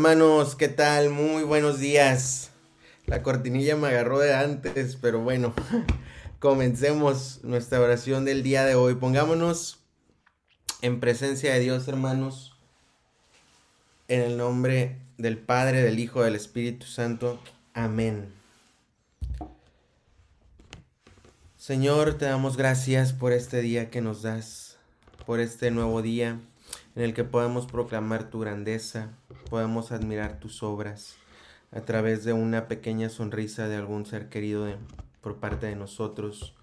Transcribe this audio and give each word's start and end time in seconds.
Hermanos, 0.00 0.56
¿qué 0.56 0.68
tal? 0.68 1.10
Muy 1.10 1.42
buenos 1.42 1.78
días. 1.78 2.52
La 3.04 3.22
cortinilla 3.22 3.76
me 3.76 3.88
agarró 3.88 4.18
de 4.18 4.32
antes, 4.32 4.96
pero 4.96 5.20
bueno, 5.20 5.52
comencemos 6.38 7.40
nuestra 7.42 7.80
oración 7.80 8.24
del 8.24 8.42
día 8.42 8.64
de 8.64 8.76
hoy. 8.76 8.94
Pongámonos 8.94 9.80
en 10.80 11.00
presencia 11.00 11.52
de 11.52 11.60
Dios, 11.60 11.86
hermanos, 11.86 12.56
en 14.08 14.22
el 14.22 14.38
nombre 14.38 14.96
del 15.18 15.36
Padre, 15.36 15.82
del 15.82 15.98
Hijo, 15.98 16.22
del 16.22 16.34
Espíritu 16.34 16.86
Santo. 16.86 17.38
Amén. 17.74 18.32
Señor, 21.58 22.14
te 22.14 22.24
damos 22.24 22.56
gracias 22.56 23.12
por 23.12 23.32
este 23.32 23.60
día 23.60 23.90
que 23.90 24.00
nos 24.00 24.22
das, 24.22 24.78
por 25.26 25.40
este 25.40 25.70
nuevo 25.70 26.00
día 26.00 26.40
en 26.96 27.02
el 27.02 27.12
que 27.12 27.24
podemos 27.24 27.66
proclamar 27.66 28.30
tu 28.30 28.40
grandeza, 28.40 29.10
podemos 29.50 29.90
admirar 29.92 30.38
tus 30.38 30.62
obras 30.62 31.16
a 31.72 31.80
través 31.82 32.24
de 32.24 32.32
una 32.32 32.68
pequeña 32.68 33.08
sonrisa 33.08 33.68
de 33.68 33.76
algún 33.76 34.06
ser 34.06 34.28
querido 34.28 34.66
por 35.20 35.36
parte 35.38 35.66
de 35.66 35.76
nosotros. 35.76 36.54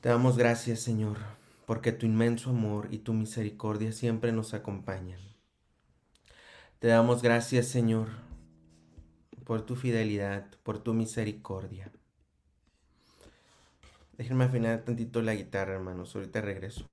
Te 0.00 0.08
damos 0.08 0.38
gracias, 0.38 0.80
Señor, 0.80 1.18
porque 1.66 1.92
tu 1.92 2.06
inmenso 2.06 2.50
amor 2.50 2.88
y 2.90 2.98
tu 2.98 3.12
misericordia 3.12 3.92
siempre 3.92 4.32
nos 4.32 4.54
acompañan. 4.54 5.20
Te 6.78 6.88
damos 6.88 7.20
gracias, 7.20 7.66
Señor, 7.66 8.08
por 9.44 9.66
tu 9.66 9.76
fidelidad, 9.76 10.46
por 10.62 10.78
tu 10.78 10.94
misericordia. 10.94 11.92
Déjenme 14.16 14.44
afinar 14.44 14.82
tantito 14.82 15.20
la 15.20 15.34
guitarra, 15.34 15.74
hermanos. 15.74 16.16
Ahorita 16.16 16.40
regreso. 16.40 16.86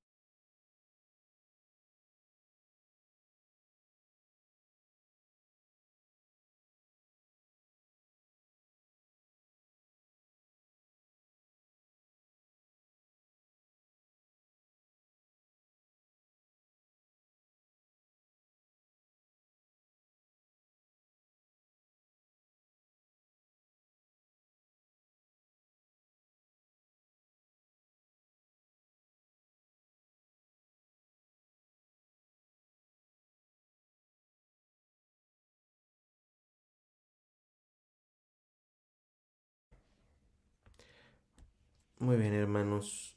Muy 41.99 42.15
bien, 42.15 42.33
hermanos. 42.33 43.15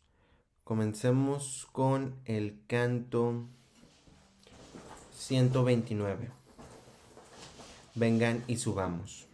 Comencemos 0.65 1.69
con 1.71 2.15
el 2.25 2.61
canto 2.67 3.45
129. 5.13 6.31
Vengan 7.95 8.43
y 8.47 8.57
subamos. 8.57 9.29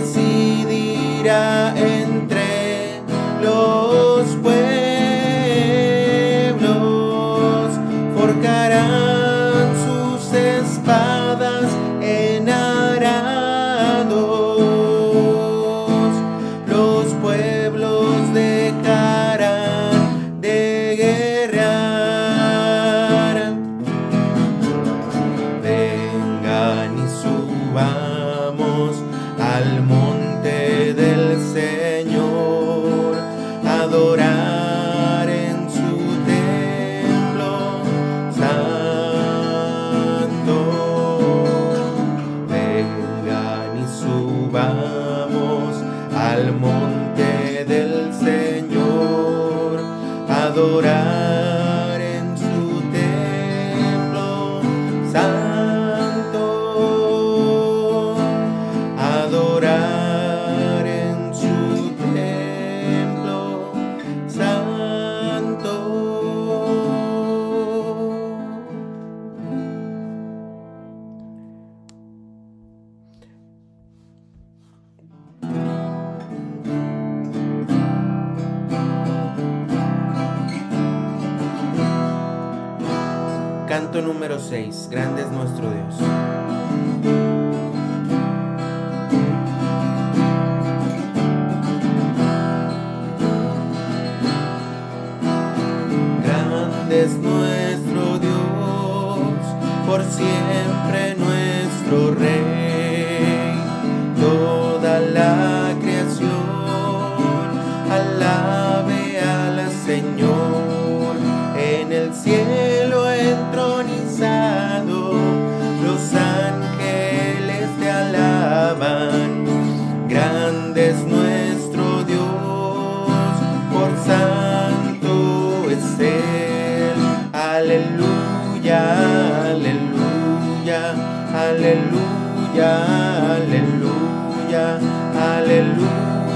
decidirá 0.00 1.72
adorar. 59.56 60.05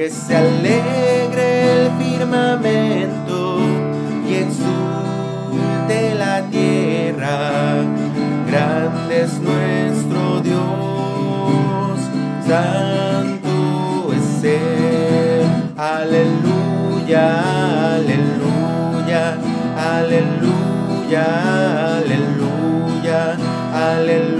Que 0.00 0.08
se 0.08 0.34
alegre 0.34 1.84
el 1.84 1.90
firmamento 1.98 3.58
y 4.26 4.32
exulte 4.32 6.14
la 6.14 6.40
tierra. 6.48 7.82
Grande 8.46 9.20
es 9.20 9.38
nuestro 9.40 10.40
Dios, 10.40 12.00
santo 12.48 14.14
es 14.14 14.42
Él. 14.42 15.44
Aleluya, 15.76 17.26
aleluya, 17.96 19.36
aleluya, 19.98 21.26
aleluya, 21.98 23.36
aleluya, 23.74 24.39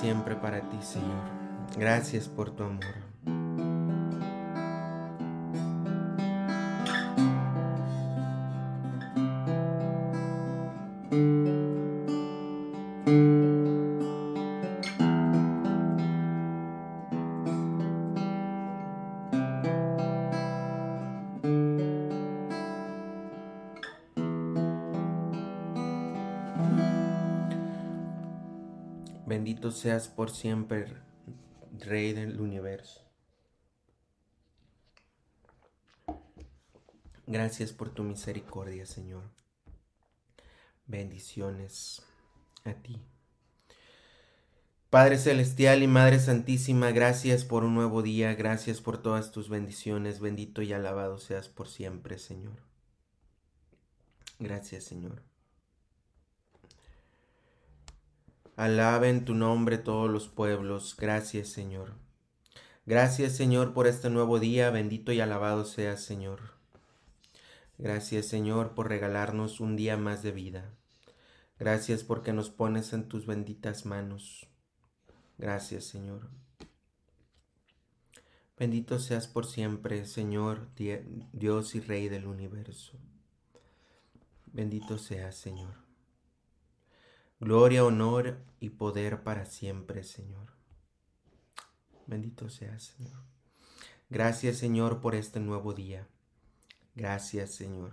siempre 0.00 0.36
para 0.36 0.60
ti, 0.60 0.78
Señor. 0.80 1.24
Gracias 1.76 2.28
por 2.28 2.50
tu 2.50 2.62
amor. 2.62 2.94
Seas 29.78 30.08
por 30.08 30.30
siempre, 30.30 30.86
Rey 31.78 32.12
del 32.12 32.40
universo. 32.40 33.08
Gracias 37.26 37.72
por 37.72 37.90
tu 37.90 38.02
misericordia, 38.02 38.86
Señor. 38.86 39.22
Bendiciones 40.86 42.02
a 42.64 42.72
ti. 42.72 43.00
Padre 44.90 45.18
Celestial 45.18 45.82
y 45.82 45.86
Madre 45.86 46.18
Santísima, 46.18 46.90
gracias 46.92 47.44
por 47.44 47.62
un 47.64 47.74
nuevo 47.74 48.00
día, 48.02 48.34
gracias 48.34 48.80
por 48.80 48.96
todas 48.96 49.30
tus 49.30 49.50
bendiciones, 49.50 50.18
bendito 50.18 50.62
y 50.62 50.72
alabado 50.72 51.18
seas 51.18 51.50
por 51.50 51.68
siempre, 51.68 52.18
Señor. 52.18 52.56
Gracias, 54.38 54.84
Señor. 54.84 55.22
Alaben 58.58 59.24
tu 59.24 59.34
nombre 59.36 59.78
todos 59.78 60.10
los 60.10 60.26
pueblos. 60.26 60.96
Gracias, 60.98 61.46
Señor. 61.46 61.94
Gracias, 62.86 63.36
Señor, 63.36 63.72
por 63.72 63.86
este 63.86 64.10
nuevo 64.10 64.40
día. 64.40 64.70
Bendito 64.70 65.12
y 65.12 65.20
alabado 65.20 65.64
seas, 65.64 66.02
Señor. 66.02 66.40
Gracias, 67.78 68.26
Señor, 68.26 68.74
por 68.74 68.88
regalarnos 68.88 69.60
un 69.60 69.76
día 69.76 69.96
más 69.96 70.24
de 70.24 70.32
vida. 70.32 70.74
Gracias 71.60 72.02
porque 72.02 72.32
nos 72.32 72.50
pones 72.50 72.92
en 72.92 73.06
tus 73.06 73.26
benditas 73.26 73.86
manos. 73.86 74.48
Gracias, 75.38 75.84
Señor. 75.84 76.28
Bendito 78.58 78.98
seas 78.98 79.28
por 79.28 79.46
siempre, 79.46 80.04
Señor, 80.04 80.66
Dios 81.32 81.76
y 81.76 81.80
Rey 81.80 82.08
del 82.08 82.26
universo. 82.26 82.98
Bendito 84.46 84.98
seas, 84.98 85.36
Señor. 85.36 85.87
Gloria, 87.40 87.84
honor 87.84 88.38
y 88.60 88.70
poder 88.70 89.22
para 89.22 89.46
siempre, 89.46 90.02
Señor. 90.02 90.52
Bendito 92.06 92.48
seas, 92.48 92.82
Señor. 92.82 93.28
Gracias 94.10 94.56
Señor 94.56 95.02
por 95.02 95.14
este 95.14 95.38
nuevo 95.38 95.74
día. 95.74 96.08
Gracias 96.94 97.50
Señor. 97.50 97.92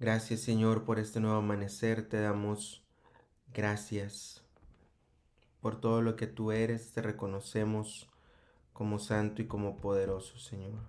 Gracias 0.00 0.40
Señor 0.40 0.84
por 0.84 0.98
este 0.98 1.20
nuevo 1.20 1.36
amanecer. 1.36 2.08
Te 2.08 2.18
damos 2.20 2.82
gracias 3.52 4.42
por 5.60 5.78
todo 5.78 6.00
lo 6.00 6.16
que 6.16 6.26
tú 6.26 6.52
eres. 6.52 6.92
Te 6.92 7.02
reconocemos 7.02 8.08
como 8.72 8.98
santo 8.98 9.42
y 9.42 9.46
como 9.46 9.76
poderoso 9.76 10.38
Señor. 10.38 10.88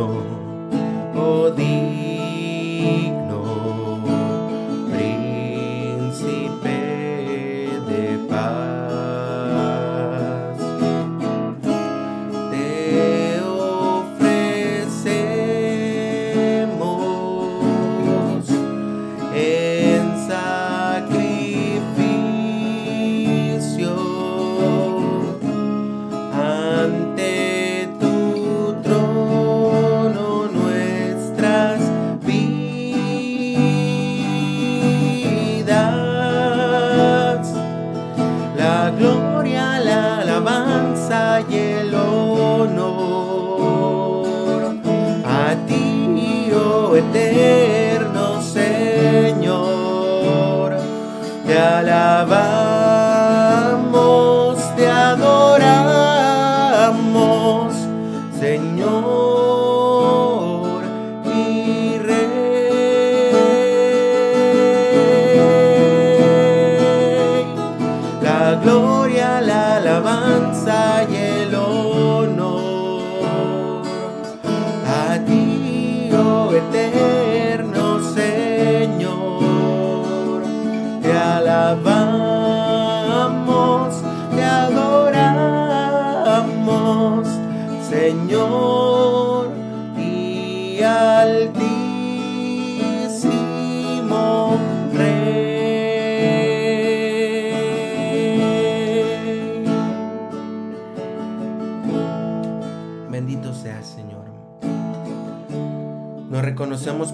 Lord. 0.00 0.24
Oh, 1.14 1.50
thee 1.50 3.19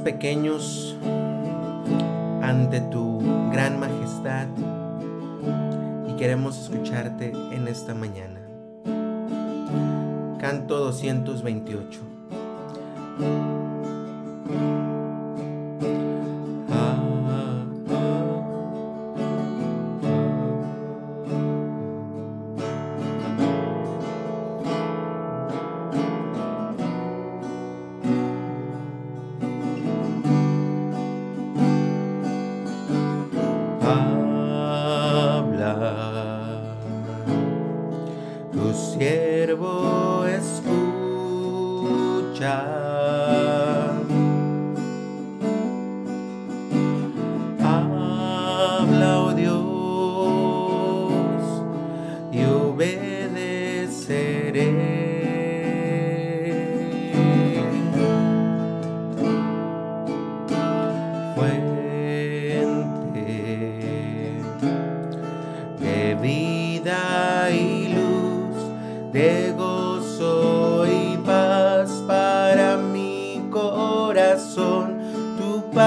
pequeños 0.06 0.96
ante 2.40 2.80
tu 2.80 3.18
gran 3.50 3.80
majestad 3.80 4.46
y 6.08 6.12
queremos 6.14 6.56
escucharte 6.60 7.32
en 7.50 7.66
esta 7.66 7.92
mañana. 7.92 8.40
Canto 10.38 10.78
228. 10.78 12.00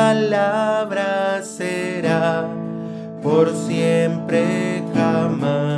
palabra 0.09 1.39
será 1.43 2.43
por 3.21 3.47
siempre 3.67 4.81
jamás. 4.95 5.68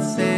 Espíritu 0.00 0.29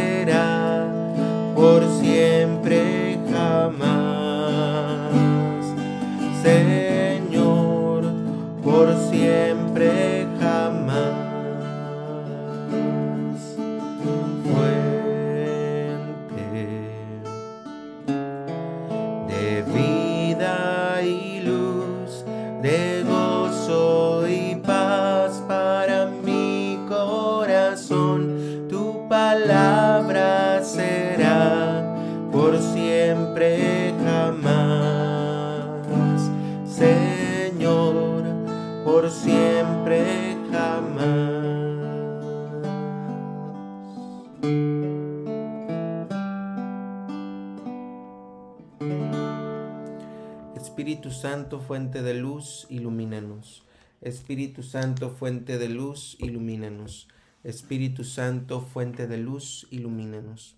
fuente 51.63 52.03
de 52.03 52.13
luz, 52.13 52.67
ilumínanos. 52.69 53.63
Espíritu 54.01 54.63
Santo, 54.63 55.09
fuente 55.09 55.57
de 55.57 55.69
luz, 55.69 56.17
ilumínanos. 56.19 57.07
Espíritu 57.43 58.03
Santo, 58.03 58.61
fuente 58.61 59.07
de 59.07 59.17
luz, 59.17 59.67
ilumínanos. 59.71 60.57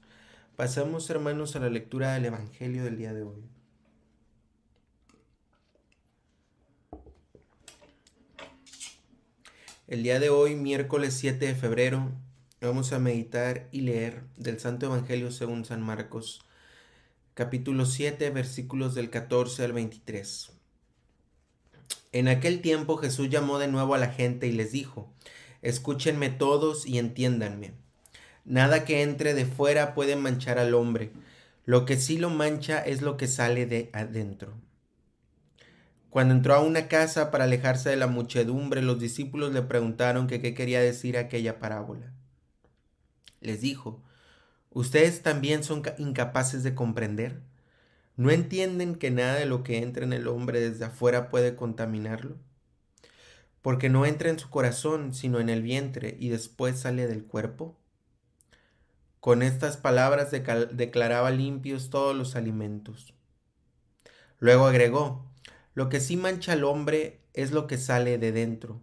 Pasamos, 0.55 1.09
hermanos, 1.09 1.55
a 1.55 1.59
la 1.59 1.69
lectura 1.69 2.13
del 2.13 2.25
Evangelio 2.25 2.83
del 2.83 2.97
día 2.97 3.13
de 3.13 3.23
hoy. 3.23 3.43
El 9.87 10.01
día 10.01 10.19
de 10.19 10.29
hoy, 10.29 10.55
miércoles 10.55 11.13
7 11.13 11.45
de 11.45 11.55
febrero, 11.55 12.11
vamos 12.59 12.91
a 12.93 12.99
meditar 12.99 13.67
y 13.71 13.81
leer 13.81 14.23
del 14.37 14.59
Santo 14.59 14.87
Evangelio 14.87 15.29
según 15.29 15.63
San 15.65 15.81
Marcos, 15.81 16.43
capítulo 17.35 17.85
7, 17.85 18.31
versículos 18.31 18.95
del 18.95 19.11
14 19.11 19.63
al 19.63 19.73
23. 19.73 20.55
En 22.15 22.29
aquel 22.29 22.61
tiempo 22.61 22.95
Jesús 22.95 23.29
llamó 23.29 23.59
de 23.59 23.67
nuevo 23.67 23.93
a 23.93 23.97
la 23.97 24.07
gente 24.07 24.47
y 24.47 24.53
les 24.53 24.71
dijo, 24.71 25.11
Escúchenme 25.61 26.29
todos 26.29 26.87
y 26.87 26.97
entiéndanme. 26.97 27.73
Nada 28.45 28.85
que 28.85 29.01
entre 29.01 29.33
de 29.33 29.45
fuera 29.45 29.93
puede 29.93 30.15
manchar 30.15 30.57
al 30.57 30.75
hombre, 30.75 31.11
lo 31.65 31.83
que 31.83 31.97
sí 31.97 32.17
lo 32.17 32.29
mancha 32.29 32.79
es 32.79 33.01
lo 33.01 33.17
que 33.17 33.27
sale 33.27 33.65
de 33.65 33.89
adentro. 33.91 34.53
Cuando 36.09 36.33
entró 36.33 36.53
a 36.55 36.61
una 36.61 36.87
casa 36.87 37.31
para 37.31 37.43
alejarse 37.43 37.89
de 37.89 37.97
la 37.97 38.07
muchedumbre, 38.07 38.81
los 38.81 38.97
discípulos 38.97 39.51
le 39.51 39.63
preguntaron 39.63 40.27
qué 40.27 40.53
quería 40.53 40.79
decir 40.79 41.17
aquella 41.17 41.59
parábola. 41.59 42.13
Les 43.41 43.59
dijo, 43.59 44.01
¿ustedes 44.69 45.21
también 45.21 45.65
son 45.65 45.83
incapaces 45.97 46.63
de 46.63 46.75
comprender? 46.75 47.41
¿No 48.17 48.31
entienden 48.31 48.95
que 48.95 49.11
nada 49.11 49.35
de 49.35 49.45
lo 49.45 49.63
que 49.63 49.79
entra 49.79 50.05
en 50.05 50.13
el 50.13 50.27
hombre 50.27 50.61
desde 50.61 50.85
afuera 50.85 51.29
puede 51.29 51.55
contaminarlo? 51.55 52.37
Porque 53.61 53.89
no 53.89 54.05
entra 54.05 54.29
en 54.29 54.39
su 54.39 54.49
corazón, 54.49 55.13
sino 55.13 55.39
en 55.39 55.49
el 55.49 55.61
vientre, 55.61 56.15
y 56.19 56.29
después 56.29 56.79
sale 56.79 57.07
del 57.07 57.25
cuerpo. 57.25 57.77
Con 59.19 59.41
estas 59.41 59.75
palabras 59.75 60.31
declaraba 60.31 61.31
limpios 61.31 61.89
todos 61.89 62.15
los 62.15 62.35
alimentos. 62.35 63.13
Luego 64.39 64.67
agregó, 64.67 65.25
lo 65.73 65.89
que 65.89 65.99
sí 65.99 66.15
mancha 66.15 66.53
al 66.53 66.63
hombre 66.63 67.19
es 67.33 67.51
lo 67.51 67.67
que 67.67 67.77
sale 67.77 68.17
de 68.17 68.31
dentro, 68.31 68.81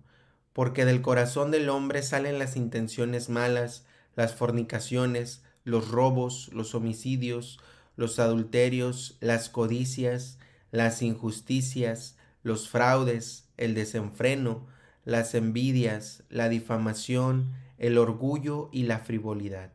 porque 0.52 0.84
del 0.84 1.00
corazón 1.00 1.50
del 1.50 1.70
hombre 1.70 2.02
salen 2.02 2.38
las 2.38 2.56
intenciones 2.56 3.30
malas, 3.30 3.86
las 4.14 4.34
fornicaciones, 4.34 5.42
los 5.64 5.88
robos, 5.88 6.50
los 6.52 6.74
homicidios, 6.74 7.60
los 7.96 8.18
adulterios, 8.18 9.16
las 9.20 9.48
codicias, 9.48 10.38
las 10.70 11.02
injusticias, 11.02 12.16
los 12.42 12.68
fraudes, 12.68 13.48
el 13.56 13.74
desenfreno, 13.74 14.66
las 15.04 15.34
envidias, 15.34 16.24
la 16.28 16.48
difamación, 16.48 17.52
el 17.78 17.98
orgullo 17.98 18.68
y 18.72 18.84
la 18.84 18.98
frivolidad. 18.98 19.70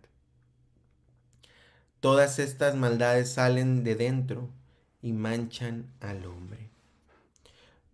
Todas 1.99 2.39
estas 2.39 2.75
maldades 2.75 3.33
salen 3.33 3.83
de 3.83 3.95
dentro 3.95 4.49
y 5.01 5.13
manchan 5.13 5.91
al 5.99 6.25
hombre. 6.25 6.69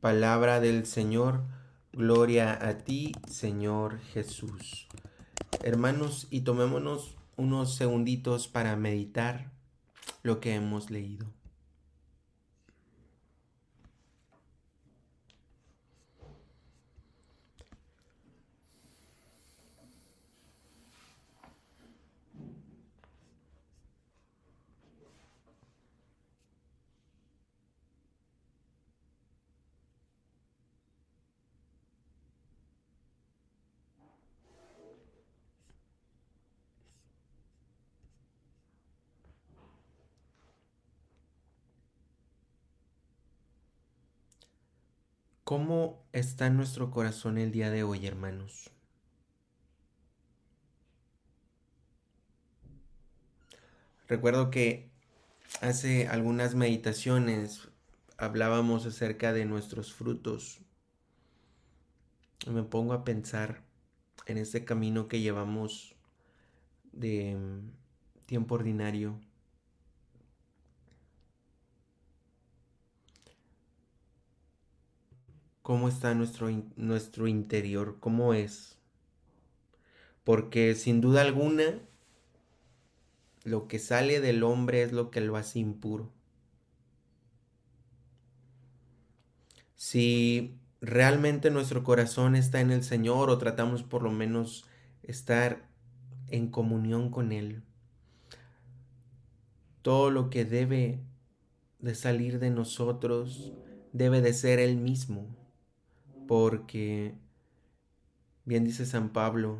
Palabra 0.01 0.59
del 0.59 0.86
Señor, 0.86 1.43
gloria 1.93 2.67
a 2.67 2.79
ti, 2.79 3.13
Señor 3.29 3.99
Jesús. 4.13 4.88
Hermanos, 5.63 6.27
y 6.29 6.41
tomémonos 6.41 7.15
unos 7.38 7.75
segunditos 7.75 8.47
para 8.47 8.75
meditar 8.75 9.52
lo 10.23 10.39
que 10.39 10.55
hemos 10.55 10.89
leído. 10.89 11.27
¿Cómo 45.43 46.01
está 46.13 46.49
nuestro 46.49 46.89
corazón 46.89 47.38
el 47.38 47.51
día 47.51 47.69
de 47.69 47.84
hoy, 47.84 48.08
hermanos? 48.08 48.71
Recuerdo 54.08 54.49
que 54.51 54.89
hace 55.60 56.08
algunas 56.08 56.56
meditaciones 56.56 57.67
hablábamos 58.17 58.86
acerca 58.86 59.34
de 59.34 59.43
nuestros 59.43 59.93
frutos. 59.93 60.62
Me 62.47 62.63
pongo 62.63 62.93
a 62.93 63.03
pensar 63.03 63.63
en 64.27 64.38
este 64.38 64.63
camino 64.63 65.10
que 65.10 65.19
llevamos 65.19 65.97
de 66.93 67.38
tiempo 68.27 68.56
ordinario 68.56 69.19
cómo 75.63 75.88
está 75.88 76.13
nuestro, 76.13 76.49
nuestro 76.76 77.28
interior, 77.28 77.97
cómo 77.99 78.36
es. 78.36 78.78
Porque 80.23 80.76
sin 80.76 81.02
duda 81.02 81.21
alguna, 81.21 81.80
lo 83.43 83.67
que 83.67 83.80
sale 83.80 84.19
del 84.19 84.43
hombre 84.43 84.84
es 84.84 84.91
lo 84.91 85.10
que 85.10 85.21
lo 85.21 85.38
hace 85.38 85.60
impuro. 85.60 86.12
Si 89.76 90.60
realmente 90.82 91.49
nuestro 91.49 91.84
corazón 91.84 92.36
está 92.36 92.60
en 92.60 92.71
el 92.71 92.84
Señor 92.84 93.30
o 93.30 93.38
tratamos 93.38 93.84
por 93.84 94.04
lo 94.04 94.12
menos 94.12 94.65
estar 95.02 95.67
en 96.28 96.49
comunión 96.49 97.10
con 97.10 97.32
Él, 97.32 97.63
todo 99.82 100.12
lo 100.12 100.30
que 100.30 100.45
debe 100.45 100.99
de 101.80 101.95
salir 101.95 102.39
de 102.39 102.49
nosotros 102.49 103.54
debe 103.91 104.21
de 104.21 104.34
ser 104.34 104.60
Él 104.60 104.78
mismo, 104.78 105.42
porque, 106.27 107.15
bien 108.45 108.63
dice 108.63 108.86
San 108.86 109.09
Pablo, 109.13 109.59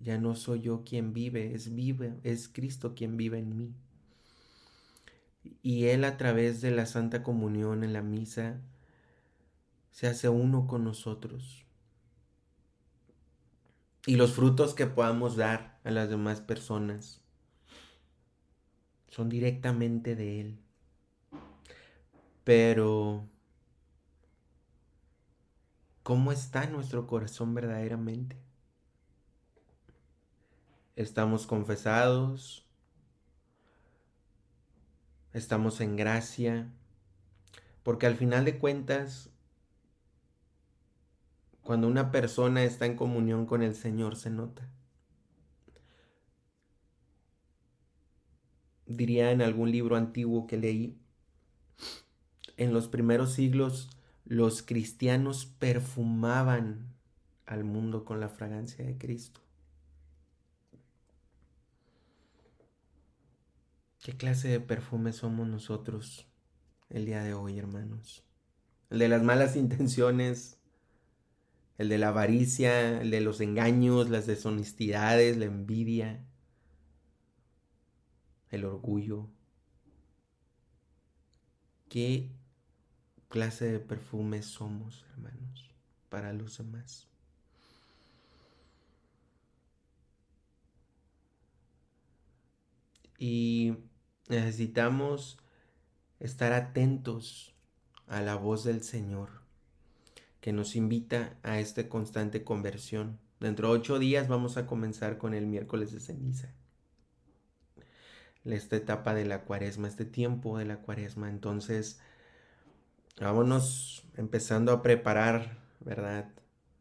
ya 0.00 0.18
no 0.18 0.34
soy 0.36 0.60
yo 0.60 0.84
quien 0.84 1.12
vive, 1.12 1.54
es 1.54 1.74
vive, 1.74 2.14
es 2.22 2.48
Cristo 2.48 2.94
quien 2.94 3.16
vive 3.16 3.38
en 3.38 3.56
mí. 3.56 3.74
Y 5.62 5.86
Él 5.86 6.04
a 6.04 6.16
través 6.16 6.60
de 6.60 6.70
la 6.70 6.86
Santa 6.86 7.22
Comunión 7.22 7.84
en 7.84 7.92
la 7.92 8.02
misa 8.02 8.60
se 9.90 10.06
hace 10.06 10.28
uno 10.28 10.66
con 10.66 10.84
nosotros. 10.84 11.64
Y 14.06 14.16
los 14.16 14.32
frutos 14.32 14.74
que 14.74 14.86
podamos 14.86 15.36
dar 15.36 15.80
a 15.82 15.90
las 15.90 16.08
demás 16.08 16.40
personas 16.40 17.20
son 19.08 19.28
directamente 19.28 20.14
de 20.14 20.40
Él. 20.40 20.58
Pero, 22.44 23.28
¿cómo 26.06 26.30
está 26.30 26.68
nuestro 26.68 27.08
corazón 27.08 27.52
verdaderamente? 27.52 28.36
Estamos 30.94 31.48
confesados, 31.48 32.64
estamos 35.32 35.80
en 35.80 35.96
gracia, 35.96 36.70
porque 37.82 38.06
al 38.06 38.14
final 38.14 38.44
de 38.44 38.56
cuentas, 38.56 39.30
cuando 41.62 41.88
una 41.88 42.12
persona 42.12 42.62
está 42.62 42.86
en 42.86 42.94
comunión 42.94 43.44
con 43.44 43.64
el 43.64 43.74
Señor 43.74 44.14
se 44.14 44.30
nota. 44.30 44.70
diría 48.86 49.32
en 49.32 49.42
algún 49.42 49.72
libro 49.72 49.96
antiguo 49.96 50.46
que 50.46 50.56
leí, 50.56 51.00
en 52.56 52.72
los 52.72 52.86
primeros 52.86 53.32
siglos 53.32 53.90
los 54.26 54.62
cristianos 54.62 55.46
perfumaban 55.46 56.92
al 57.46 57.62
mundo 57.62 58.04
con 58.04 58.18
la 58.18 58.28
fragancia 58.28 58.84
de 58.84 58.98
Cristo. 58.98 59.40
¿Qué 64.02 64.16
clase 64.16 64.48
de 64.48 64.60
perfume 64.60 65.12
somos 65.12 65.48
nosotros 65.48 66.26
el 66.90 67.06
día 67.06 67.22
de 67.22 67.34
hoy, 67.34 67.58
hermanos? 67.58 68.24
El 68.90 68.98
de 68.98 69.08
las 69.08 69.22
malas 69.22 69.56
intenciones, 69.56 70.58
el 71.78 71.88
de 71.88 71.98
la 71.98 72.08
avaricia, 72.08 73.00
el 73.00 73.10
de 73.12 73.20
los 73.20 73.40
engaños, 73.40 74.10
las 74.10 74.26
deshonestidades, 74.26 75.36
la 75.36 75.44
envidia, 75.44 76.24
el 78.50 78.64
orgullo. 78.64 79.28
¿Qué 81.88 82.35
clase 83.28 83.70
de 83.70 83.80
perfume 83.80 84.42
somos, 84.42 85.04
hermanos, 85.12 85.74
para 86.08 86.32
los 86.32 86.58
demás? 86.58 87.08
Y 93.18 93.76
necesitamos 94.28 95.38
estar 96.20 96.52
atentos 96.52 97.54
a 98.06 98.20
la 98.20 98.36
voz 98.36 98.64
del 98.64 98.82
Señor 98.82 99.42
que 100.40 100.52
nos 100.52 100.76
invita 100.76 101.38
a 101.42 101.58
esta 101.58 101.88
constante 101.88 102.44
conversión. 102.44 103.18
Dentro 103.40 103.68
de 103.68 103.78
ocho 103.78 103.98
días 103.98 104.28
vamos 104.28 104.56
a 104.56 104.66
comenzar 104.66 105.18
con 105.18 105.34
el 105.34 105.46
miércoles 105.46 105.92
de 105.92 106.00
ceniza 106.00 106.54
esta 108.54 108.76
etapa 108.76 109.14
de 109.14 109.24
la 109.24 109.42
cuaresma, 109.42 109.88
este 109.88 110.04
tiempo 110.04 110.58
de 110.58 110.66
la 110.66 110.78
cuaresma. 110.78 111.28
Entonces, 111.28 112.00
vámonos 113.20 114.06
empezando 114.16 114.72
a 114.72 114.82
preparar, 114.82 115.58
¿verdad? 115.80 116.32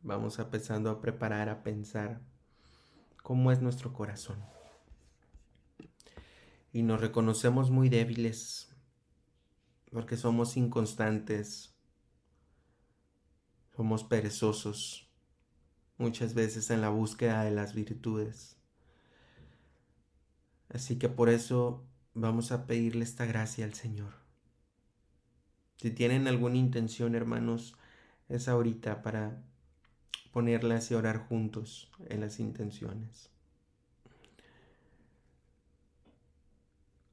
Vamos 0.02 0.38
empezando 0.40 0.90
a 0.90 1.02
preparar, 1.02 1.50
a 1.50 1.64
pensar 1.64 2.22
cómo 3.24 3.52
es 3.52 3.62
nuestro 3.62 3.94
corazón. 3.94 4.44
Y 6.72 6.84
nos 6.84 7.00
reconocemos 7.00 7.72
muy 7.72 7.90
débiles 7.90 8.70
porque 9.92 10.18
somos 10.18 10.58
inconstantes, 10.58 11.74
somos 13.76 14.04
perezosos 14.04 15.10
muchas 15.98 16.34
veces 16.34 16.70
en 16.70 16.82
la 16.82 16.90
búsqueda 16.90 17.44
de 17.44 17.52
las 17.52 17.74
virtudes. 17.74 18.58
Así 20.68 20.98
que 20.98 21.08
por 21.08 21.30
eso 21.30 21.86
vamos 22.14 22.52
a 22.52 22.68
pedirle 22.68 23.06
esta 23.06 23.26
gracia 23.26 23.64
al 23.64 23.74
Señor. 23.74 24.25
Si 25.78 25.92
tienen 25.92 26.28
alguna 26.28 26.58
intención, 26.58 27.16
hermanos, 27.16 27.76
es 28.30 28.48
ahorita 28.48 29.02
para 29.02 29.42
ponerlas 30.32 30.92
y 30.92 30.96
orar 30.96 31.18
juntos 31.18 31.90
en 32.10 32.22
las 32.22 32.40
intenciones. 32.40 33.30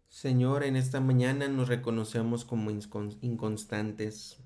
Señor, 0.08 0.62
en 0.62 0.76
esta 0.76 1.00
mañana 1.00 1.48
nos 1.48 1.68
reconocemos 1.68 2.44
como 2.44 2.70
inconstantes. 2.70 4.38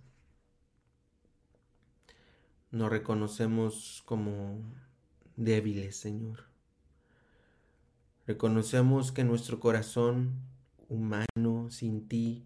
Nos 2.70 2.90
reconocemos 2.90 4.02
como 4.06 4.58
débiles, 5.36 5.96
Señor. 5.96 6.44
Reconocemos 8.26 9.12
que 9.12 9.24
nuestro 9.24 9.60
corazón 9.60 10.40
humano 10.88 11.68
sin 11.70 12.08
ti 12.08 12.44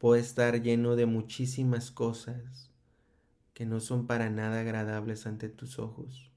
puede 0.00 0.22
estar 0.22 0.62
lleno 0.62 0.96
de 0.96 1.04
muchísimas 1.04 1.90
cosas 1.90 2.70
que 3.52 3.66
no 3.66 3.80
son 3.80 4.06
para 4.06 4.30
nada 4.30 4.60
agradables 4.60 5.26
ante 5.26 5.50
tus 5.50 5.78
ojos. 5.78 6.32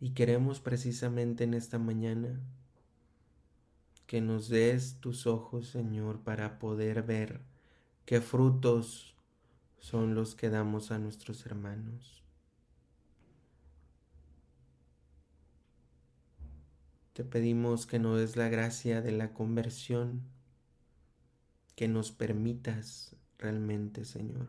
Y 0.00 0.10
queremos 0.10 0.60
precisamente 0.60 1.44
en 1.44 1.54
esta 1.54 1.78
mañana 1.78 2.40
que 4.08 4.20
nos 4.20 4.48
des 4.48 4.98
tus 4.98 5.28
ojos, 5.28 5.68
Señor, 5.68 6.20
para 6.20 6.58
poder 6.58 7.04
ver 7.04 7.40
qué 8.04 8.20
frutos 8.20 9.14
son 9.78 10.16
los 10.16 10.34
que 10.34 10.50
damos 10.50 10.90
a 10.90 10.98
nuestros 10.98 11.46
hermanos. 11.46 12.25
Te 17.16 17.24
pedimos 17.24 17.86
que 17.86 17.98
nos 17.98 18.18
des 18.18 18.36
la 18.36 18.50
gracia 18.50 19.00
de 19.00 19.10
la 19.10 19.32
conversión, 19.32 20.20
que 21.74 21.88
nos 21.88 22.12
permitas 22.12 23.16
realmente, 23.38 24.04
Señor. 24.04 24.48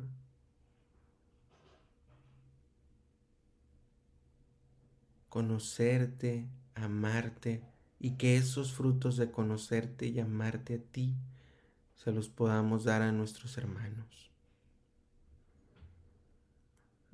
Conocerte, 5.30 6.50
amarte 6.76 7.64
y 8.02 8.18
que 8.18 8.36
esos 8.36 8.74
frutos 8.74 9.16
de 9.16 9.32
conocerte 9.32 10.08
y 10.08 10.20
amarte 10.20 10.76
a 10.76 10.92
ti 10.92 11.16
se 11.96 12.12
los 12.12 12.28
podamos 12.28 12.84
dar 12.84 13.02
a 13.02 13.14
nuestros 13.14 13.58
hermanos. 13.58 14.30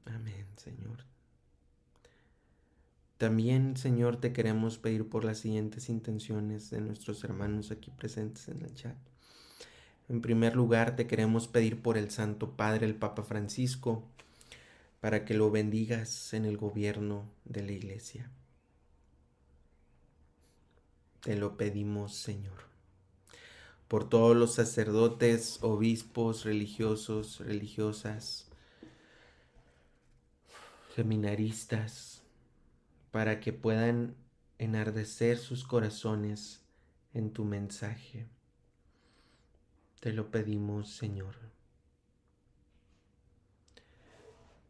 Amén, 0.06 0.48
Señor. 0.56 1.13
También, 3.24 3.78
Señor, 3.78 4.18
te 4.18 4.34
queremos 4.34 4.78
pedir 4.78 5.08
por 5.08 5.24
las 5.24 5.38
siguientes 5.38 5.88
intenciones 5.88 6.70
de 6.72 6.82
nuestros 6.82 7.24
hermanos 7.24 7.72
aquí 7.72 7.90
presentes 7.90 8.50
en 8.50 8.62
el 8.62 8.76
chat. 8.76 8.98
En 10.10 10.20
primer 10.20 10.58
lugar, 10.58 10.98
te 10.98 11.08
queremos 11.08 11.48
pedir 11.48 11.82
por 11.82 11.98
el 11.98 12.12
Santo 12.12 12.58
Padre, 12.58 12.86
el 12.86 12.96
Papa 12.96 13.24
Francisco, 13.24 14.04
para 15.00 15.24
que 15.24 15.36
lo 15.36 15.50
bendigas 15.52 16.34
en 16.34 16.44
el 16.44 16.58
gobierno 16.58 17.32
de 17.46 17.64
la 17.64 17.72
Iglesia. 17.72 18.30
Te 21.22 21.38
lo 21.38 21.56
pedimos, 21.56 22.16
Señor. 22.16 22.66
Por 23.88 24.10
todos 24.10 24.36
los 24.36 24.54
sacerdotes, 24.54 25.60
obispos, 25.62 26.44
religiosos, 26.44 27.40
religiosas, 27.40 28.50
seminaristas, 30.94 32.13
para 33.14 33.40
que 33.40 33.54
puedan 33.54 34.16
enardecer 34.58 35.38
sus 35.38 35.64
corazones 35.64 36.64
en 37.14 37.30
tu 37.30 37.46
mensaje. 37.46 38.26
Te 40.00 40.12
lo 40.12 40.32
pedimos, 40.32 40.90
Señor. 40.96 41.36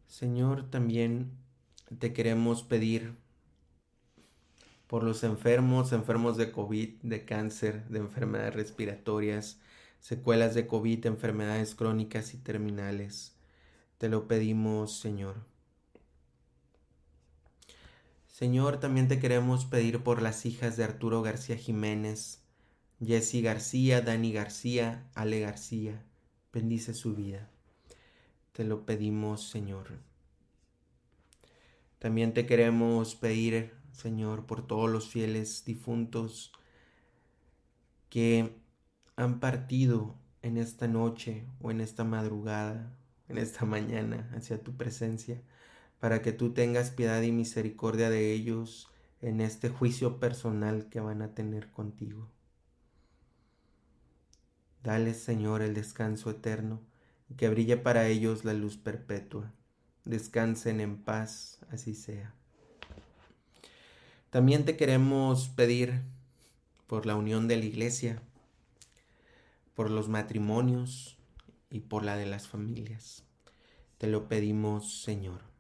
Señor, 0.07 0.69
también 0.69 1.31
te 1.99 2.11
queremos 2.11 2.63
pedir 2.63 3.15
por 4.87 5.03
los 5.03 5.23
enfermos, 5.23 5.93
enfermos 5.93 6.35
de 6.35 6.51
COVID, 6.51 6.95
de 7.01 7.23
cáncer, 7.23 7.87
de 7.87 7.99
enfermedades 7.99 8.55
respiratorias, 8.55 9.61
secuelas 10.01 10.53
de 10.53 10.67
COVID, 10.67 11.05
enfermedades 11.05 11.75
crónicas 11.75 12.33
y 12.33 12.39
terminales. 12.39 13.37
Te 13.99 14.09
lo 14.09 14.27
pedimos, 14.27 14.99
Señor. 14.99 15.52
Señor, 18.33 18.79
también 18.79 19.07
te 19.07 19.19
queremos 19.19 19.65
pedir 19.65 20.01
por 20.01 20.19
las 20.19 20.47
hijas 20.47 20.75
de 20.75 20.83
Arturo 20.83 21.21
García 21.21 21.55
Jiménez, 21.55 22.41
Jessy 22.99 23.43
García, 23.43 24.01
Dani 24.01 24.33
García, 24.33 25.07
Ale 25.13 25.39
García. 25.39 26.03
Bendice 26.51 26.95
su 26.95 27.13
vida. 27.13 27.47
Te 28.51 28.63
lo 28.63 28.87
pedimos, 28.87 29.47
Señor. 29.47 29.99
También 31.99 32.33
te 32.33 32.47
queremos 32.47 33.13
pedir, 33.13 33.71
Señor, 33.91 34.47
por 34.47 34.65
todos 34.65 34.89
los 34.89 35.09
fieles 35.09 35.63
difuntos 35.63 36.53
que 38.09 38.57
han 39.15 39.39
partido 39.39 40.15
en 40.41 40.57
esta 40.57 40.87
noche 40.87 41.45
o 41.61 41.69
en 41.69 41.81
esta 41.81 42.03
madrugada, 42.03 42.97
en 43.29 43.37
esta 43.37 43.63
mañana 43.65 44.27
hacia 44.35 44.63
tu 44.63 44.75
presencia, 44.75 45.39
para 46.03 46.21
que 46.21 46.33
tú 46.33 46.51
tengas 46.51 46.91
piedad 46.91 47.21
y 47.21 47.31
misericordia 47.31 48.09
de 48.09 48.33
ellos 48.33 48.91
en 49.21 49.39
este 49.39 49.69
juicio 49.69 50.19
personal 50.19 50.89
que 50.89 50.99
van 50.99 51.21
a 51.21 51.33
tener 51.33 51.71
contigo. 51.71 52.29
Dale, 54.83 55.13
Señor, 55.13 55.61
el 55.61 55.73
descanso 55.73 56.29
eterno 56.29 56.81
y 57.29 57.35
que 57.35 57.47
brille 57.47 57.77
para 57.77 58.05
ellos 58.09 58.43
la 58.43 58.53
luz 58.53 58.75
perpetua. 58.75 59.53
Descansen 60.03 60.81
en 60.81 60.97
paz, 60.97 61.59
así 61.71 61.95
sea. 61.95 62.35
También 64.29 64.65
te 64.65 64.75
queremos 64.75 65.47
pedir 65.47 66.01
por 66.85 67.05
la 67.05 67.15
unión 67.15 67.47
de 67.47 67.55
la 67.55 67.63
iglesia, 67.63 68.21
por 69.73 69.89
los 69.89 70.09
matrimonios 70.09 71.17
y 71.69 71.79
por 71.79 72.03
la 72.03 72.17
de 72.17 72.25
las 72.25 72.49
familias. 72.49 73.23
Te 73.97 74.07
lo 74.07 74.27
pedimos, 74.27 75.01
Señor. 75.01 75.52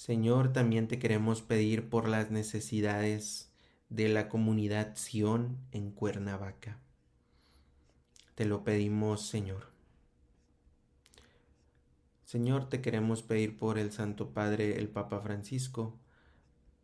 Señor, 0.00 0.54
también 0.54 0.88
te 0.88 0.98
queremos 0.98 1.42
pedir 1.42 1.90
por 1.90 2.08
las 2.08 2.30
necesidades 2.30 3.52
de 3.90 4.08
la 4.08 4.30
comunidad 4.30 4.96
Sion 4.96 5.58
en 5.72 5.90
Cuernavaca. 5.90 6.78
Te 8.34 8.46
lo 8.46 8.64
pedimos, 8.64 9.26
Señor. 9.26 9.66
Señor, 12.24 12.70
te 12.70 12.80
queremos 12.80 13.22
pedir 13.22 13.58
por 13.58 13.76
el 13.76 13.92
Santo 13.92 14.30
Padre, 14.30 14.78
el 14.78 14.88
Papa 14.88 15.20
Francisco, 15.20 15.98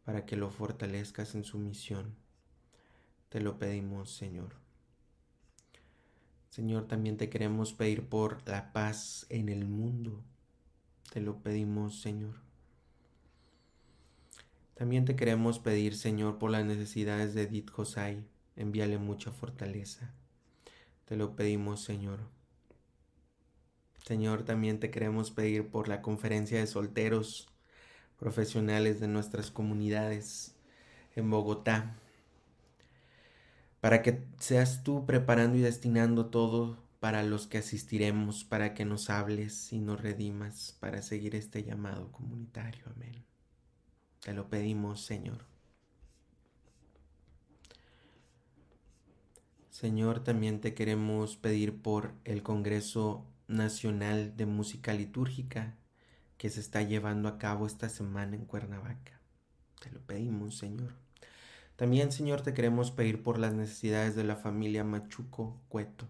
para 0.05 0.27
que 0.27 0.37
lo 0.37 0.51
fortalezcas 0.51 1.35
en 1.35 1.45
su 1.45 1.59
misión. 1.59 2.15
Te 3.31 3.41
lo 3.41 3.59
pedimos, 3.59 4.15
Señor. 4.15 4.57
Señor, 6.51 6.87
también 6.87 7.17
te 7.17 7.31
queremos 7.31 7.73
pedir 7.73 8.11
por 8.11 8.47
la 8.47 8.75
paz 8.75 9.25
en 9.31 9.49
el 9.49 9.65
mundo. 9.65 10.23
Te 11.11 11.23
lo 11.23 11.39
pedimos, 11.43 12.03
Señor. 12.03 12.46
También 14.77 15.07
te 15.07 15.17
queremos 15.17 15.59
pedir, 15.59 15.97
Señor, 15.97 16.39
por 16.39 16.51
las 16.51 16.67
necesidades 16.67 17.33
de 17.33 17.45
Edith 17.45 17.71
Josai. 17.71 18.23
Envíale 18.57 18.99
mucha 18.99 19.33
fortaleza. 19.33 20.13
Te 21.07 21.17
lo 21.17 21.35
pedimos, 21.35 21.83
Señor. 21.83 22.21
Señor, 24.05 24.45
también 24.45 24.79
te 24.79 24.91
queremos 24.91 25.31
pedir 25.31 25.69
por 25.71 25.89
la 25.89 26.03
conferencia 26.03 26.59
de 26.59 26.67
solteros 26.67 27.49
profesionales 28.19 29.01
de 29.01 29.09
nuestras 29.09 29.51
comunidades 29.51 30.55
en 31.17 31.31
Bogotá, 31.31 31.97
para 33.81 34.03
que 34.03 34.27
seas 34.39 34.83
tú 34.83 35.07
preparando 35.07 35.57
y 35.57 35.63
destinando 35.63 36.27
todo 36.27 36.77
para 37.01 37.23
los 37.23 37.47
que 37.47 37.59
asistiremos, 37.59 38.45
para 38.45 38.75
que 38.75 38.85
nos 38.85 39.09
hables 39.09 39.73
y 39.73 39.79
nos 39.79 40.03
redimas 40.03 40.77
para 40.81 41.01
seguir 41.01 41.35
este 41.35 41.65
llamado 41.65 42.13
comunitario. 42.13 42.85
Amén. 42.95 43.36
Te 44.27 44.35
lo 44.35 44.49
pedimos, 44.49 45.05
Señor. 45.05 45.45
Señor, 49.71 50.25
también 50.25 50.61
te 50.61 50.75
queremos 50.75 51.37
pedir 51.37 51.81
por 51.81 52.13
el 52.25 52.43
Congreso 52.43 53.25
Nacional 53.47 54.37
de 54.37 54.45
Música 54.45 54.95
Litúrgica 54.95 55.77
que 56.39 56.51
se 56.51 56.59
está 56.59 56.83
llevando 56.83 57.29
a 57.29 57.39
cabo 57.39 57.69
esta 57.69 57.89
semana 57.89 58.35
en 58.35 58.47
Cuernavaca. 58.47 59.21
Te 59.81 59.93
lo 59.93 60.01
pedimos, 60.01 60.59
Señor. 60.59 60.95
También, 61.77 62.11
Señor, 62.11 62.41
te 62.41 62.53
queremos 62.53 62.91
pedir 62.91 63.23
por 63.23 63.39
las 63.39 63.55
necesidades 63.55 64.17
de 64.17 64.25
la 64.25 64.35
familia 64.35 64.83
Machuco 64.83 65.61
Cueto. 65.69 66.09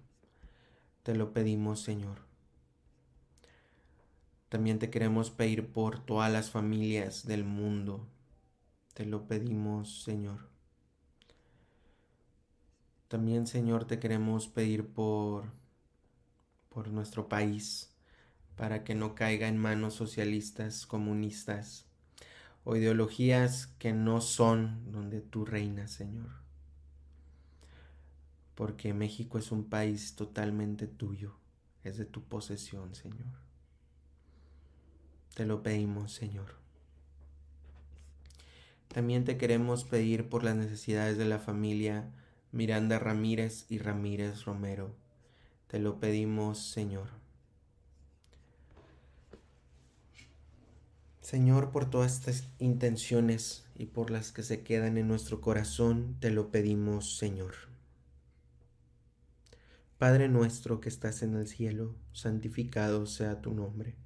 Te 1.03 1.15
lo 1.15 1.35
pedimos, 1.35 1.83
Señor. 1.83 2.26
También 4.49 4.79
te 4.79 4.91
queremos 4.91 5.31
pedir 5.31 5.69
por 5.73 6.05
todas 6.05 6.33
las 6.33 6.51
familias 6.51 7.27
del 7.27 7.45
mundo. 7.45 8.07
Te 8.95 9.07
lo 9.07 9.27
pedimos, 9.27 10.03
Señor. 10.03 10.49
También, 13.09 13.47
Señor, 13.47 13.87
te 13.87 13.99
queremos 13.99 14.49
pedir 14.49 14.87
por 14.87 15.47
por 16.77 16.89
nuestro 16.89 17.27
país 17.27 17.91
para 18.55 18.85
que 18.85 18.95
no 18.95 19.15
caiga 19.15 19.49
en 19.49 19.57
manos 19.57 19.95
socialistas, 19.95 20.87
comunistas 20.87 21.87
o 22.65 22.77
ideologías 22.77 23.69
que 23.79 23.95
no 23.95 24.21
son 24.21 24.93
donde 24.93 25.23
tú 25.23 25.47
reinas, 25.47 25.91
Señor. 25.91 26.29
Porque 28.55 28.93
México 28.93 29.39
es 29.39 29.53
un 29.53 29.71
país 29.71 30.17
totalmente 30.17 30.87
tuyo, 30.87 31.39
es 31.83 31.97
de 31.97 32.05
tu 32.05 32.25
posesión, 32.25 32.95
Señor. 32.95 33.46
Te 35.37 35.45
lo 35.45 35.63
pedimos, 35.63 36.15
Señor. 36.15 36.55
También 38.89 39.27
te 39.27 39.37
queremos 39.37 39.85
pedir 39.85 40.31
por 40.31 40.43
las 40.43 40.57
necesidades 40.57 41.19
de 41.19 41.27
la 41.27 41.39
familia 41.39 42.11
Miranda 42.53 42.99
Ramírez 42.99 43.67
y 43.69 43.77
Ramírez 43.77 44.47
Romero. 44.47 44.97
Te 45.67 45.79
lo 45.79 46.01
pedimos, 46.01 46.71
Señor. 46.71 47.09
Señor, 51.21 51.71
por 51.71 51.91
todas 51.91 52.15
estas 52.15 52.49
intenciones 52.59 53.67
y 53.75 53.85
por 53.85 54.11
las 54.11 54.33
que 54.33 54.43
se 54.43 54.63
quedan 54.63 54.97
en 54.97 55.07
nuestro 55.07 55.43
corazón, 55.43 56.17
te 56.19 56.31
lo 56.31 56.51
pedimos, 56.51 57.19
Señor. 57.19 57.53
Padre 59.99 60.31
nuestro 60.31 60.81
que 60.81 60.89
estás 60.89 61.23
en 61.23 61.35
el 61.35 61.47
cielo, 61.47 61.95
santificado 62.15 63.05
sea 63.05 63.43
tu 63.43 63.53
nombre 63.53 64.06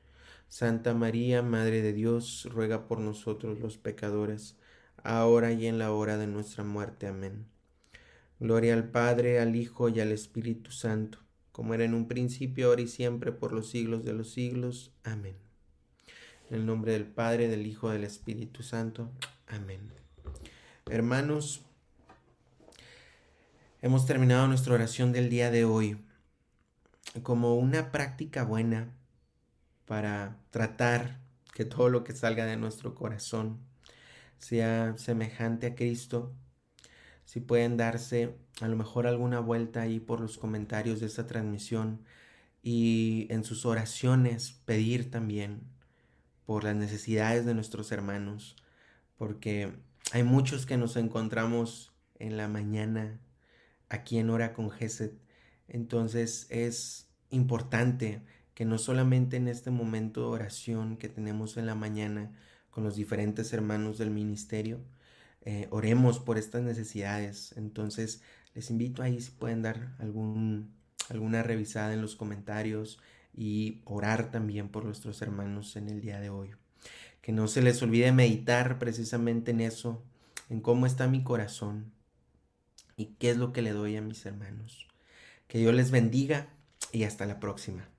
Santa 0.51 0.93
María, 0.93 1.41
Madre 1.41 1.81
de 1.81 1.93
Dios, 1.93 2.45
ruega 2.51 2.85
por 2.85 2.99
nosotros 2.99 3.61
los 3.61 3.77
pecadores, 3.77 4.57
ahora 5.01 5.53
y 5.53 5.65
en 5.65 5.79
la 5.79 5.93
hora 5.93 6.17
de 6.17 6.27
nuestra 6.27 6.65
muerte. 6.65 7.07
Amén. 7.07 7.45
Gloria 8.37 8.73
al 8.73 8.89
Padre, 8.91 9.39
al 9.39 9.55
Hijo 9.55 9.87
y 9.87 10.01
al 10.01 10.11
Espíritu 10.11 10.71
Santo, 10.71 11.19
como 11.53 11.73
era 11.73 11.85
en 11.85 11.93
un 11.93 12.09
principio, 12.09 12.67
ahora 12.67 12.81
y 12.81 12.89
siempre, 12.89 13.31
por 13.31 13.53
los 13.53 13.69
siglos 13.69 14.03
de 14.03 14.11
los 14.11 14.33
siglos. 14.33 14.91
Amén. 15.05 15.37
En 16.49 16.57
el 16.57 16.65
nombre 16.65 16.91
del 16.91 17.05
Padre, 17.05 17.47
del 17.47 17.65
Hijo 17.65 17.89
del 17.89 18.03
Espíritu 18.03 18.61
Santo. 18.61 19.09
Amén. 19.47 19.79
Hermanos, 20.89 21.61
hemos 23.81 24.05
terminado 24.05 24.49
nuestra 24.49 24.73
oración 24.73 25.13
del 25.13 25.29
día 25.29 25.49
de 25.49 25.63
hoy. 25.63 25.97
Como 27.23 27.55
una 27.55 27.93
práctica 27.93 28.43
buena, 28.43 28.91
para 29.91 30.37
tratar 30.51 31.19
que 31.53 31.65
todo 31.65 31.89
lo 31.89 32.05
que 32.05 32.13
salga 32.13 32.45
de 32.45 32.55
nuestro 32.55 32.95
corazón 32.95 33.59
sea 34.37 34.95
semejante 34.95 35.67
a 35.67 35.75
Cristo. 35.75 36.33
Si 37.25 37.41
pueden 37.41 37.75
darse 37.75 38.37
a 38.61 38.69
lo 38.69 38.77
mejor 38.77 39.05
alguna 39.05 39.41
vuelta 39.41 39.81
ahí 39.81 39.99
por 39.99 40.21
los 40.21 40.37
comentarios 40.37 41.01
de 41.01 41.07
esta 41.07 41.27
transmisión 41.27 42.05
y 42.63 43.27
en 43.31 43.43
sus 43.43 43.65
oraciones 43.65 44.53
pedir 44.63 45.11
también 45.11 45.59
por 46.45 46.63
las 46.63 46.77
necesidades 46.77 47.45
de 47.45 47.53
nuestros 47.53 47.91
hermanos, 47.91 48.55
porque 49.17 49.73
Hay 50.13 50.23
muchos 50.23 50.65
que 50.65 50.77
nos 50.77 50.95
encontramos 50.95 51.91
en 52.17 52.37
la 52.37 52.47
mañana 52.47 53.19
aquí 53.89 54.19
en 54.19 54.29
Hora 54.29 54.53
con 54.53 54.71
Geset. 54.71 55.19
Entonces 55.67 56.47
es 56.49 57.09
importante 57.29 58.23
que 58.53 58.65
no 58.65 58.77
solamente 58.77 59.37
en 59.37 59.47
este 59.47 59.71
momento 59.71 60.21
de 60.21 60.27
oración 60.27 60.97
que 60.97 61.09
tenemos 61.09 61.57
en 61.57 61.65
la 61.65 61.75
mañana 61.75 62.31
con 62.69 62.83
los 62.83 62.95
diferentes 62.95 63.53
hermanos 63.53 63.97
del 63.97 64.11
ministerio, 64.11 64.79
eh, 65.41 65.67
oremos 65.71 66.19
por 66.19 66.37
estas 66.37 66.61
necesidades. 66.61 67.53
Entonces 67.57 68.21
les 68.53 68.69
invito 68.69 69.01
ahí 69.01 69.19
si 69.21 69.31
pueden 69.31 69.61
dar 69.61 69.95
alguna 69.99 71.43
revisada 71.43 71.93
en 71.93 72.01
los 72.01 72.15
comentarios 72.15 72.99
y 73.33 73.81
orar 73.85 74.31
también 74.31 74.69
por 74.69 74.85
nuestros 74.85 75.21
hermanos 75.21 75.75
en 75.75 75.89
el 75.89 76.01
día 76.01 76.19
de 76.19 76.29
hoy. 76.29 76.51
Que 77.21 77.31
no 77.31 77.47
se 77.47 77.61
les 77.61 77.81
olvide 77.81 78.11
meditar 78.11 78.79
precisamente 78.79 79.51
en 79.51 79.61
eso, 79.61 80.03
en 80.49 80.61
cómo 80.61 80.85
está 80.85 81.07
mi 81.07 81.23
corazón 81.23 81.93
y 82.97 83.15
qué 83.19 83.31
es 83.31 83.37
lo 83.37 83.53
que 83.53 83.61
le 83.61 83.71
doy 83.71 83.95
a 83.95 84.01
mis 84.01 84.25
hermanos. 84.25 84.87
Que 85.47 85.59
Dios 85.59 85.73
les 85.73 85.91
bendiga 85.91 86.49
y 86.91 87.03
hasta 87.03 87.25
la 87.25 87.39
próxima. 87.39 87.90